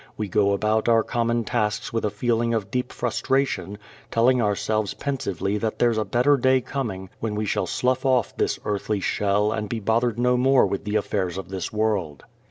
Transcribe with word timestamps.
We 0.17 0.27
go 0.27 0.53
about 0.53 0.89
our 0.89 1.03
common 1.03 1.43
tasks 1.43 1.93
with 1.93 2.03
a 2.05 2.09
feeling 2.09 2.55
of 2.55 2.71
deep 2.71 2.91
frustration, 2.91 3.77
telling 4.09 4.41
ourselves 4.41 4.95
pensively 4.95 5.59
that 5.59 5.77
there's 5.77 5.99
a 5.99 6.03
better 6.03 6.37
day 6.37 6.59
coming 6.59 7.11
when 7.19 7.35
we 7.35 7.45
shall 7.45 7.67
slough 7.67 8.03
off 8.03 8.35
this 8.35 8.57
earthly 8.65 8.99
shell 8.99 9.51
and 9.51 9.69
be 9.69 9.79
bothered 9.79 10.17
no 10.17 10.37
more 10.37 10.65
with 10.65 10.85
the 10.85 10.95
affairs 10.95 11.37
of 11.37 11.49
this 11.49 11.71
world. 11.71 12.23